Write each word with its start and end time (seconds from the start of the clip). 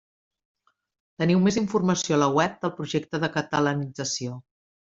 Teniu 1.23 1.43
més 1.49 1.59
informació 1.61 2.17
a 2.17 2.21
la 2.23 2.31
web 2.39 2.57
del 2.65 2.75
projecte 2.81 3.23
de 3.25 3.33
catalanització. 3.39 4.43